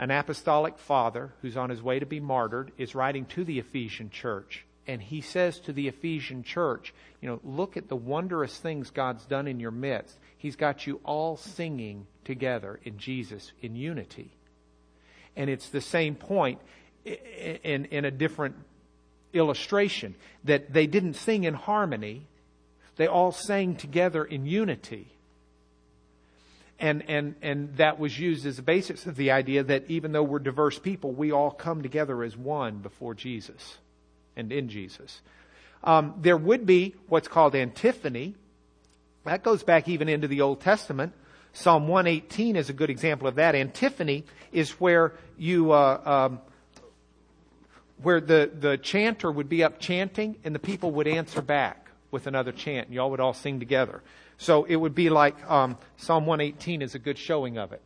[0.00, 4.10] an apostolic father who's on his way to be martyred is writing to the Ephesian
[4.10, 8.90] church and he says to the Ephesian church, you know, look at the wondrous things
[8.90, 10.18] God's done in your midst.
[10.38, 14.32] He's got you all singing together in Jesus in unity.
[15.36, 16.58] And it's the same point
[17.04, 18.56] in, in a different
[19.34, 22.26] illustration that they didn't sing in harmony,
[22.96, 25.12] they all sang together in unity.
[26.80, 30.22] And, and, and that was used as a basis of the idea that even though
[30.22, 33.76] we're diverse people, we all come together as one before Jesus
[34.38, 35.20] and in Jesus.
[35.84, 38.34] Um, there would be what's called antiphony.
[39.24, 41.12] That goes back even into the Old Testament.
[41.52, 43.54] Psalm 118 is a good example of that.
[43.54, 46.40] Antiphony is where you, uh, um,
[48.02, 52.26] where the, the chanter would be up chanting and the people would answer back with
[52.26, 54.02] another chant and y'all would all sing together.
[54.38, 57.82] So it would be like um, Psalm 118 is a good showing of it.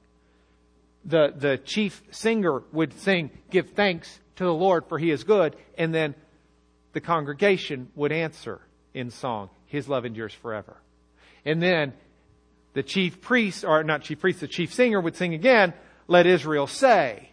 [1.05, 5.57] The, the chief singer would sing, Give thanks to the Lord for he is good,
[5.77, 6.15] and then
[6.93, 8.61] the congregation would answer
[8.95, 10.77] in song, His love endures forever.
[11.45, 11.93] And then
[12.75, 15.75] the chief priest, or not chief priest, the chief singer would sing again,
[16.09, 17.31] Let Israel say.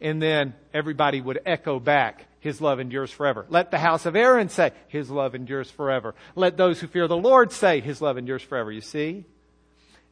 [0.00, 3.46] And then everybody would echo back, His love endures forever.
[3.48, 6.14] Let the house of Aaron say, His love endures forever.
[6.34, 8.70] Let those who fear the Lord say, His love endures forever.
[8.70, 9.24] You see?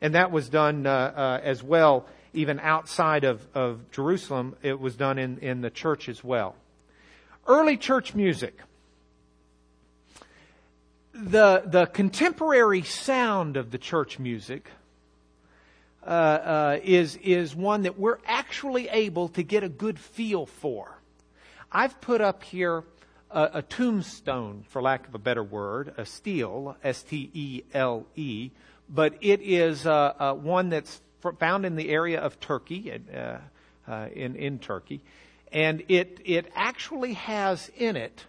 [0.01, 4.55] And that was done uh, uh, as well, even outside of, of Jerusalem.
[4.63, 6.55] It was done in, in the church as well.
[7.47, 8.61] Early church music
[11.19, 14.71] the, the contemporary sound of the church music
[16.07, 20.97] uh, uh, is, is one that we're actually able to get a good feel for.
[21.73, 22.85] I've put up here
[23.31, 28.07] a, a tombstone, for lack of a better word, a stele, S T E L
[28.15, 28.51] E,
[28.89, 31.03] but it is uh, uh one that's
[31.39, 33.39] found in the area of Turkey, uh,
[33.89, 35.03] uh, in, in Turkey,
[35.53, 38.25] and it, it actually has in it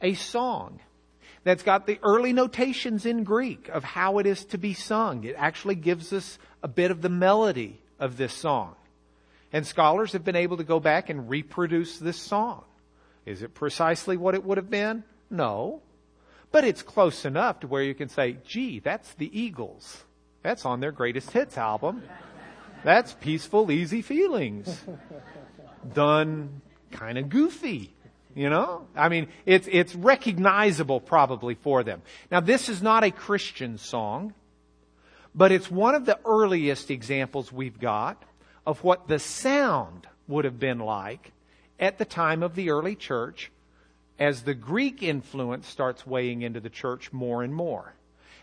[0.00, 0.78] a song
[1.44, 5.24] that's got the early notations in Greek of how it is to be sung.
[5.24, 8.76] It actually gives us a bit of the melody of this song.
[9.52, 12.64] And scholars have been able to go back and reproduce this song.
[13.26, 15.04] Is it precisely what it would have been?
[15.30, 15.82] No.
[16.50, 20.04] But it's close enough to where you can say, gee, that's the Eagles.
[20.42, 22.02] That's on their greatest hits album.
[22.84, 24.82] That's peaceful, easy feelings.
[25.94, 27.94] Done kind of goofy.
[28.34, 28.86] You know?
[28.96, 32.02] I mean, it's, it's recognizable probably for them.
[32.30, 34.34] Now, this is not a Christian song,
[35.34, 38.22] but it's one of the earliest examples we've got
[38.66, 41.32] of what the sound would have been like
[41.78, 43.50] at the time of the early church
[44.18, 47.94] as the Greek influence starts weighing into the church more and more.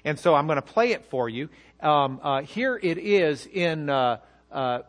[0.04, 1.50] And so I'm going to play it for you.
[1.80, 4.18] Um, uh, here it is in uh,
[4.52, 4.80] uh,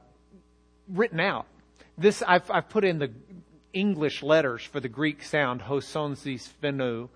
[0.88, 1.46] written out.
[1.96, 3.10] This I've, I've put in the
[3.72, 7.09] English letters for the Greek sound, hosonzis phenu,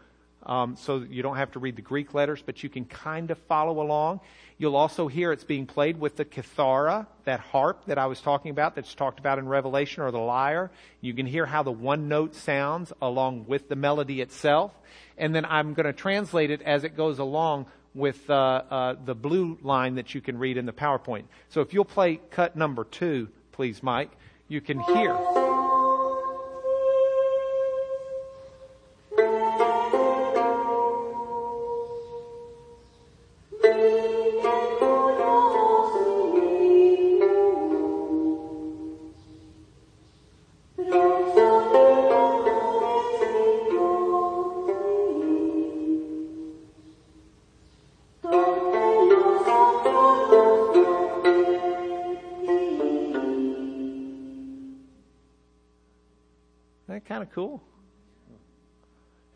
[0.47, 3.39] um, so you don't have to read the Greek letters, but you can kind of
[3.39, 4.21] follow along.
[4.59, 8.51] You'll also hear it's being played with the kithara, that harp that I was talking
[8.51, 10.71] about, that's talked about in Revelation, or the lyre.
[11.01, 14.73] You can hear how the one note sounds along with the melody itself.
[15.17, 19.15] And then I'm going to translate it as it goes along with uh, uh, the
[19.15, 21.25] blue line that you can read in the PowerPoint.
[21.49, 24.11] So if you'll play cut number two, please, Mike,
[24.49, 25.54] you can hear.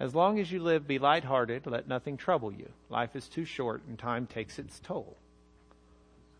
[0.08, 2.70] As long as you live, be lighthearted, let nothing trouble you.
[2.88, 5.18] Life is too short and time takes its toll.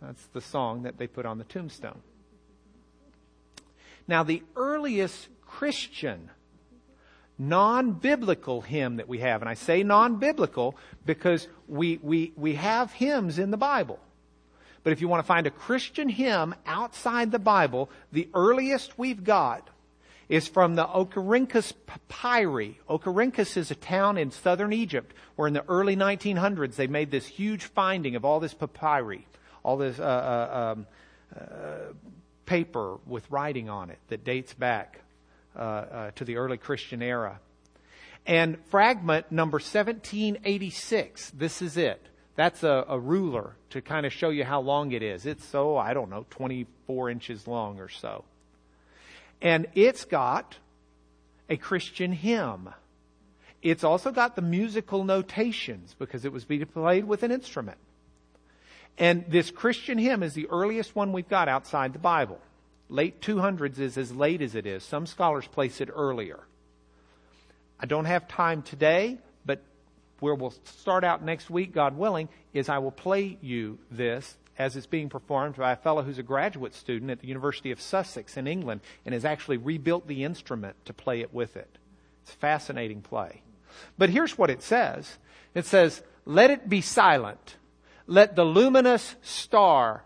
[0.01, 2.01] That's the song that they put on the tombstone.
[4.07, 6.31] Now, the earliest Christian
[7.39, 9.43] non-biblical hymn that we have.
[9.43, 13.99] And I say non-biblical because we, we, we have hymns in the Bible.
[14.83, 19.23] But if you want to find a Christian hymn outside the Bible, the earliest we've
[19.23, 19.69] got
[20.29, 22.79] is from the Oxyrhynchus papyri.
[22.89, 27.27] Oxyrhynchus is a town in southern Egypt where in the early 1900s they made this
[27.27, 29.27] huge finding of all this papyri,
[29.63, 30.87] all this uh, uh, um,
[31.35, 31.93] uh,
[32.45, 35.01] paper with writing on it that dates back
[35.57, 37.41] uh, to the early Christian era.
[38.27, 42.05] And fragment number 1786, this is it.
[42.37, 45.27] That's a, a ruler to kind of show you how long it is.
[45.27, 48.25] It's so, I don't know, 24 inches long or so.
[49.41, 50.57] And it's got
[51.49, 52.71] a Christian hymn.
[53.63, 57.79] It's also got the musical notations because it was being played with an instrument.
[58.97, 62.41] And this Christian hymn is the earliest one we've got outside the Bible.
[62.89, 64.83] Late 200s is as late as it is.
[64.83, 66.41] Some scholars place it earlier.
[67.79, 69.63] I don't have time today, but
[70.21, 74.77] where we'll start out next week, God willing, is I will play you this as
[74.77, 78.37] it's being performed by a fellow who's a graduate student at the University of Sussex
[78.37, 81.79] in England and has actually rebuilt the instrument to play it with it.
[82.25, 83.43] It's a fascinating play.
[83.97, 85.19] But here's what it says.
[85.55, 87.57] It says, let it be silent.
[88.07, 90.03] Let the luminous star,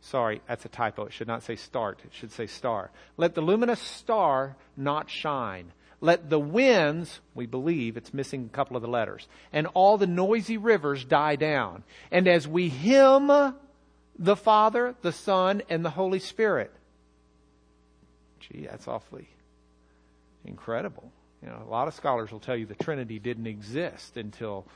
[0.00, 1.04] sorry, that's a typo.
[1.04, 2.00] It should not say start.
[2.04, 2.90] It should say star.
[3.16, 5.72] Let the luminous star not shine.
[6.00, 10.06] Let the winds, we believe, it's missing a couple of the letters, and all the
[10.06, 11.84] noisy rivers die down.
[12.10, 13.30] And as we hymn
[14.18, 16.72] the Father, the Son, and the Holy Spirit.
[18.40, 19.28] Gee, that's awfully
[20.44, 21.10] incredible.
[21.42, 24.66] You know, a lot of scholars will tell you the Trinity didn't exist until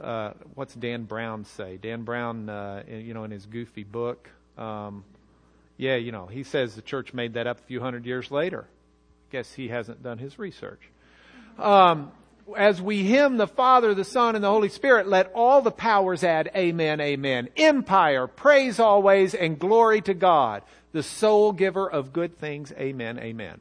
[0.00, 1.78] uh, what's Dan Brown say?
[1.78, 5.04] Dan Brown, uh, you know, in his goofy book, um,
[5.76, 8.66] yeah, you know, he says the church made that up a few hundred years later.
[8.68, 10.80] I guess he hasn't done his research.
[11.58, 12.12] Um,
[12.56, 16.22] as we hymn the Father, the Son, and the Holy Spirit, let all the powers
[16.22, 17.48] add amen, amen.
[17.56, 23.60] Empire, praise always, and glory to God, the sole giver of good things, amen, amen.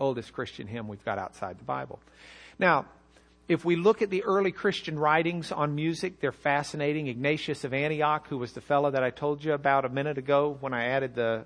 [0.00, 2.00] Oldest Christian hymn we've got outside the Bible.
[2.58, 2.86] Now,
[3.46, 7.08] if we look at the early Christian writings on music, they're fascinating.
[7.08, 10.56] Ignatius of Antioch, who was the fellow that I told you about a minute ago
[10.60, 11.44] when I added the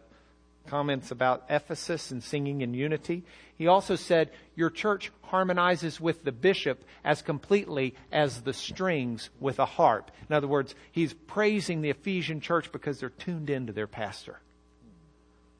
[0.68, 3.24] comments about Ephesus and singing in unity.
[3.56, 9.58] He also said, Your church harmonizes with the bishop as completely as the strings with
[9.58, 10.10] a harp.
[10.28, 14.38] In other words, he's praising the Ephesian church because they're tuned into their pastor.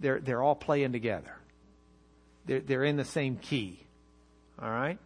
[0.01, 1.35] They're, they're all playing together,
[2.47, 3.81] they're, they're in the same key.
[4.61, 4.99] All right?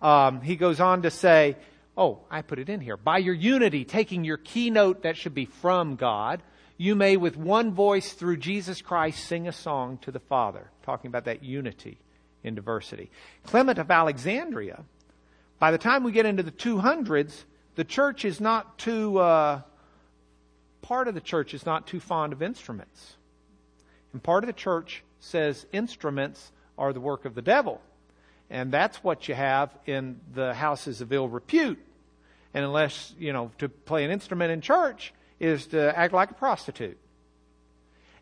[0.00, 1.56] Um, he goes on to say,
[1.96, 2.96] Oh, I put it in here.
[2.96, 6.42] By your unity, taking your keynote that should be from God,
[6.76, 11.08] you may with one voice through Jesus Christ sing a song to the Father, talking
[11.08, 11.98] about that unity
[12.42, 13.10] in diversity.
[13.44, 14.84] Clement of Alexandria,
[15.58, 17.44] by the time we get into the 200s,
[17.74, 19.62] the church is not too, uh,
[20.82, 23.16] part of the church is not too fond of instruments.
[24.12, 27.80] And part of the church says instruments are the work of the devil.
[28.50, 31.78] And that's what you have in the houses of ill repute.
[32.52, 36.34] And unless, you know, to play an instrument in church is to act like a
[36.34, 36.96] prostitute.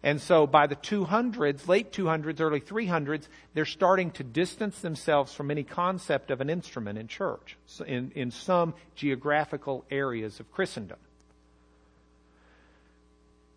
[0.02, 5.50] And so by the 200s, late 200s, early 300s, they're starting to distance themselves from
[5.50, 10.96] any concept of an instrument in church, in, in some geographical areas of Christendom.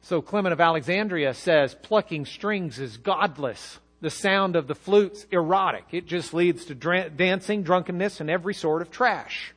[0.02, 3.80] So Clement of Alexandria says plucking strings is godless.
[4.02, 5.86] The sound of the flute's erotic.
[5.94, 9.54] It just leads to dra- dancing, drunkenness, and every sort of trash.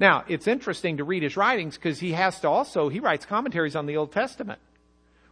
[0.00, 3.76] Now, it's interesting to read his writings because he has to also, he writes commentaries
[3.76, 4.58] on the Old Testament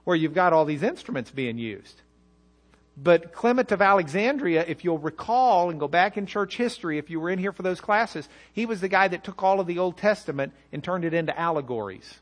[0.04, 2.02] where you've got all these instruments being used.
[2.94, 7.18] But Clement of Alexandria, if you'll recall and go back in church history, if you
[7.18, 9.78] were in here for those classes, he was the guy that took all of the
[9.78, 12.18] Old Testament and turned it into allegories.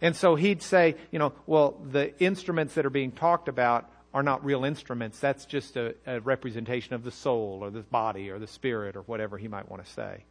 [0.00, 4.22] And so he'd say, you know, well, the instruments that are being talked about are
[4.22, 5.18] not real instruments.
[5.18, 9.02] That's just a, a representation of the soul or the body or the spirit or
[9.02, 10.24] whatever he might want to say.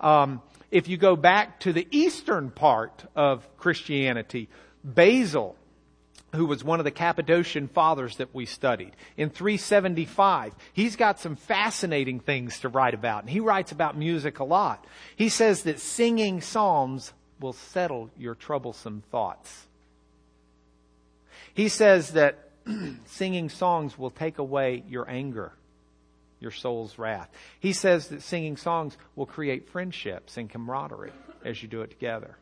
[0.00, 4.48] Um, if you go back to the eastern part of Christianity,
[4.84, 5.56] Basil,
[6.34, 11.36] who was one of the Cappadocian fathers that we studied, in 375, he's got some
[11.36, 14.84] fascinating things to write about, and he writes about music a lot.
[15.16, 19.66] He says that singing psalms will settle your troublesome thoughts.
[21.54, 22.50] He says that
[23.06, 25.52] singing songs will take away your anger
[26.40, 27.28] your soul's wrath.
[27.60, 31.12] He says that singing songs will create friendships and camaraderie
[31.44, 32.36] as you do it together.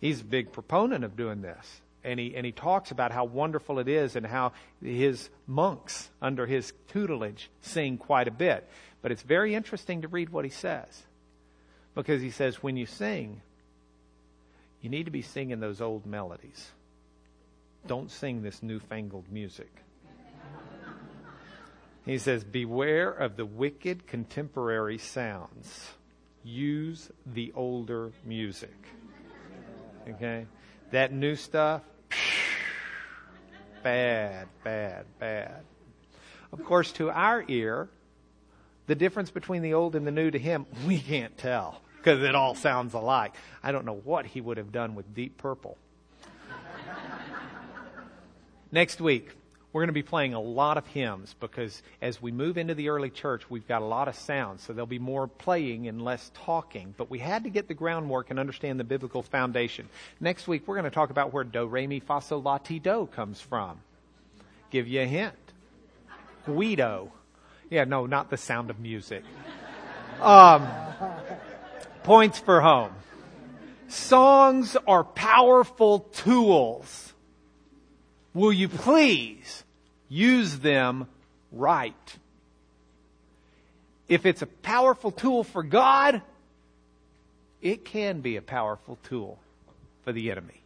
[0.00, 1.80] He's a big proponent of doing this.
[2.02, 4.52] and he, and he talks about how wonderful it is and how
[4.82, 8.66] his monks under his tutelage sing quite a bit.
[9.02, 11.02] But it's very interesting to read what he says.
[11.94, 13.42] Because he says, when you sing,
[14.80, 16.70] you need to be singing those old melodies.
[17.86, 19.70] Don't sing this newfangled music.
[22.04, 25.90] He says, Beware of the wicked contemporary sounds.
[26.42, 28.74] Use the older music.
[30.08, 30.46] Okay?
[30.90, 31.82] That new stuff,
[33.82, 35.62] bad, bad, bad.
[36.52, 37.88] Of course, to our ear,
[38.86, 42.34] the difference between the old and the new to him, we can't tell because it
[42.34, 43.34] all sounds alike.
[43.62, 45.76] I don't know what he would have done with Deep Purple.
[48.72, 49.30] Next week,
[49.72, 52.88] we're going to be playing a lot of hymns because as we move into the
[52.88, 54.62] early church, we've got a lot of sounds.
[54.62, 56.92] So there'll be more playing and less talking.
[56.96, 59.88] But we had to get the groundwork and understand the biblical foundation.
[60.18, 62.80] Next week, we're going to talk about where do, re, mi, fa, sol, la, ti,
[62.80, 63.78] do comes from.
[64.70, 65.34] Give you a hint.
[66.46, 67.12] Guido.
[67.70, 69.22] Yeah, no, not the sound of music.
[70.20, 70.66] Um,
[72.02, 72.92] points for home.
[73.86, 77.09] Songs are powerful tools
[78.32, 79.64] Will you please
[80.08, 81.08] use them
[81.50, 82.16] right?
[84.08, 86.22] If it's a powerful tool for God,
[87.60, 89.38] it can be a powerful tool
[90.04, 90.60] for the enemy.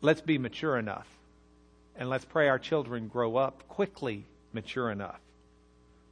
[0.00, 1.08] Let's be mature enough
[1.96, 5.18] and let's pray our children grow up quickly mature enough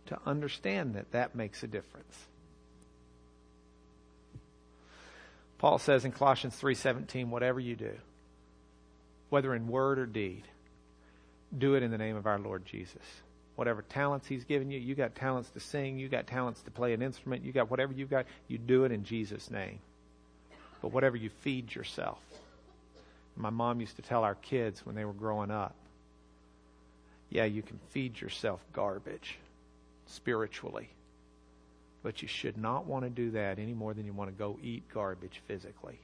[0.07, 2.27] to understand that that makes a difference.
[5.59, 7.97] Paul says in Colossians 3:17, whatever you do,
[9.31, 10.45] whether in word or deed,
[11.57, 13.03] do it in the name of our Lord Jesus.
[13.55, 16.93] Whatever talents he's given you, you got talents to sing, you got talents to play
[16.93, 19.79] an instrument, you got whatever you've got, you do it in Jesus' name.
[20.83, 22.19] But whatever you feed yourself.
[23.35, 25.75] My mom used to tell our kids when they were growing up,
[27.31, 29.39] yeah, you can feed yourself garbage
[30.07, 30.91] spiritually.
[32.03, 34.59] But you should not want to do that any more than you want to go
[34.63, 35.99] eat garbage physically.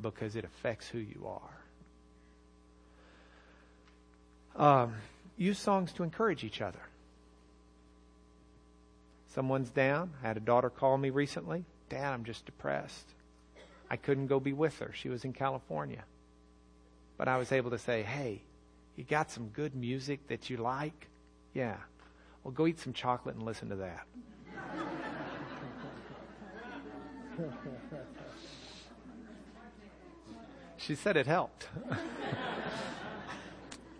[0.00, 1.26] Because it affects who you
[4.56, 4.84] are.
[4.84, 4.94] Um,
[5.36, 6.80] use songs to encourage each other.
[9.34, 10.10] Someone's down.
[10.22, 11.64] I had a daughter call me recently.
[11.88, 13.14] Dad, I'm just depressed.
[13.90, 14.92] I couldn't go be with her.
[14.94, 16.04] She was in California.
[17.16, 18.42] But I was able to say, hey,
[18.96, 21.08] you got some good music that you like?
[21.54, 21.76] Yeah.
[22.44, 24.06] Well, go eat some chocolate and listen to that.
[30.76, 31.68] she said it helped.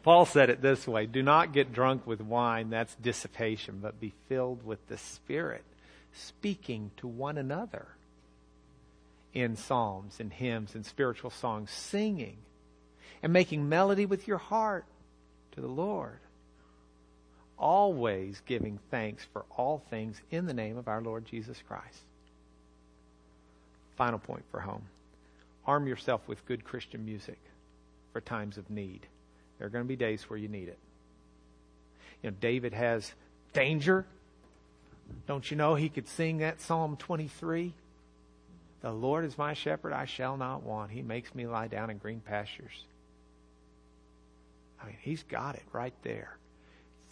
[0.03, 4.13] Paul said it this way Do not get drunk with wine, that's dissipation, but be
[4.29, 5.65] filled with the Spirit,
[6.13, 7.87] speaking to one another
[9.33, 12.39] in psalms and hymns and spiritual songs, singing
[13.23, 14.85] and making melody with your heart
[15.53, 16.19] to the Lord
[17.63, 22.03] always giving thanks for all things in the name of our Lord Jesus Christ.
[23.97, 24.83] Final point for home.
[25.65, 27.39] Arm yourself with good Christian music
[28.13, 29.07] for times of need.
[29.59, 30.79] There are going to be days where you need it.
[32.23, 33.13] You know, David has
[33.53, 34.05] danger.
[35.29, 37.73] Don't you know he could sing that Psalm 23?
[38.81, 40.91] The Lord is my shepherd, I shall not want.
[40.91, 42.85] He makes me lie down in green pastures.
[44.83, 46.37] I mean, he's got it right there.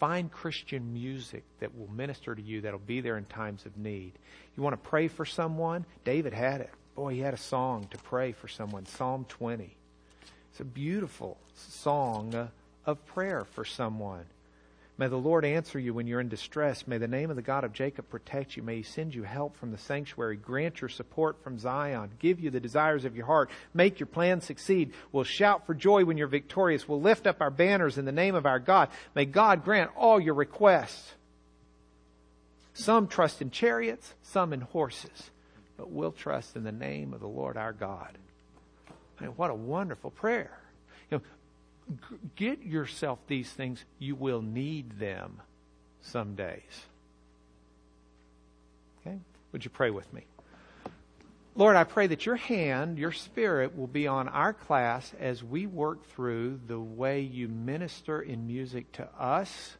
[0.01, 4.13] Find Christian music that will minister to you, that'll be there in times of need.
[4.57, 5.85] You want to pray for someone?
[6.03, 6.71] David had it.
[6.95, 9.77] Boy, he had a song to pray for someone, Psalm 20.
[10.49, 12.47] It's a beautiful song uh,
[12.83, 14.25] of prayer for someone.
[15.01, 16.85] May the Lord answer you when you're in distress.
[16.85, 18.61] May the name of the God of Jacob protect you.
[18.61, 20.35] May he send you help from the sanctuary.
[20.35, 22.11] Grant your support from Zion.
[22.19, 23.49] Give you the desires of your heart.
[23.73, 24.93] Make your plans succeed.
[25.11, 26.87] We'll shout for joy when you're victorious.
[26.87, 28.89] We'll lift up our banners in the name of our God.
[29.15, 31.13] May God grant all your requests.
[32.75, 35.31] Some trust in chariots, some in horses,
[35.77, 38.19] but we'll trust in the name of the Lord our God.
[39.19, 40.59] I mean, what a wonderful prayer.
[41.09, 41.23] You know,
[42.35, 43.83] get yourself these things.
[43.99, 45.41] You will need them
[46.01, 46.85] some days.
[48.99, 49.19] Okay?
[49.51, 50.25] Would you pray with me?
[51.53, 55.67] Lord, I pray that your hand, your spirit will be on our class as we
[55.67, 59.75] work through the way you minister in music to us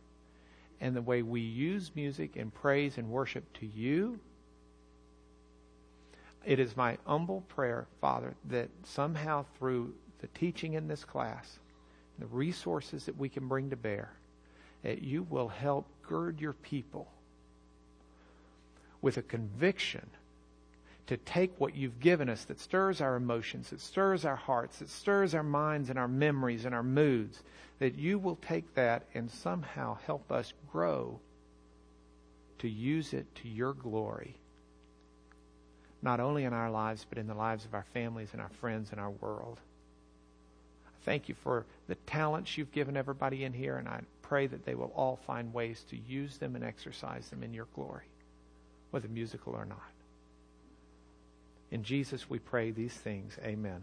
[0.82, 4.20] and the way we use music in praise and worship to you.
[6.44, 11.60] It is my humble prayer, Father, that somehow through the teaching in this class,
[12.20, 14.12] the resources that we can bring to bear,
[14.84, 17.08] that you will help gird your people
[19.02, 20.08] with a conviction
[21.08, 24.90] to take what you've given us that stirs our emotions, that stirs our hearts, that
[24.90, 27.44] stirs our minds and our memories and our moods,
[27.80, 31.20] that you will take that and somehow help us grow
[32.60, 34.36] to use it to your glory,
[36.02, 38.92] not only in our lives, but in the lives of our families and our friends
[38.92, 39.60] and our world.
[41.04, 44.76] Thank you for the talents you've given everybody in here, and I pray that they
[44.76, 48.06] will all find ways to use them and exercise them in your glory,
[48.92, 49.80] whether musical or not.
[51.72, 53.38] In Jesus we pray these things.
[53.44, 53.82] Amen.